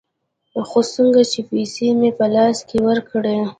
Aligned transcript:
خو 0.69 0.79
څنگه 0.93 1.23
چې 1.31 1.39
پيسې 1.49 1.87
مې 1.99 2.11
په 2.17 2.25
لاس 2.35 2.57
کښې 2.67 2.79
ورکړې. 2.87 3.35